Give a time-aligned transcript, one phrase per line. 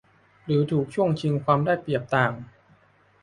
[0.45, 2.33] หรือถูกช่วงชิงความได้เปรียบต่าง